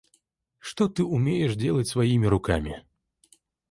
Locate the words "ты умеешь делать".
0.89-1.87